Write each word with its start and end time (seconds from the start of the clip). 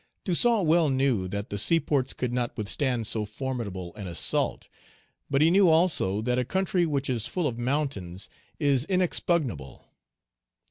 Toussaint 0.25 0.65
well 0.65 0.89
knew 0.89 1.27
that 1.27 1.51
the 1.51 1.59
seaports 1.59 2.11
could 2.13 2.33
not 2.33 2.57
withstand 2.57 3.05
so 3.05 3.23
formidable 3.23 3.93
an 3.93 4.07
assault. 4.07 4.67
But 5.29 5.43
he 5.43 5.51
knew 5.51 5.69
also 5.69 6.23
that 6.23 6.39
a 6.39 6.43
country 6.43 6.87
which 6.87 7.07
is 7.07 7.27
full 7.27 7.45
of 7.47 7.59
mountains 7.59 8.27
is 8.57 8.85
inexpugnable. 8.85 9.85